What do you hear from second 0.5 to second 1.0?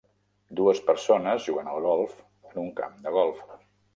Dues